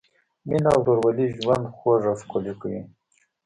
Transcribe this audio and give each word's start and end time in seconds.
مینه 0.47 0.69
او 0.75 0.79
ورورولي 0.83 1.27
ژوند 1.39 1.65
خوږ 1.77 2.01
او 2.09 2.15
ښکلی 2.21 2.53
کوي. 2.61 2.81